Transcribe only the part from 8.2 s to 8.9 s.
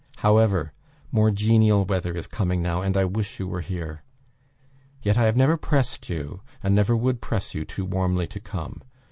to come.